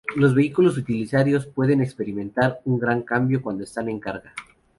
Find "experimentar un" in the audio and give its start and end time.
1.79-2.79